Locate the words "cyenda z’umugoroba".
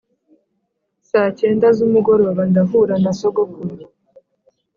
1.39-2.41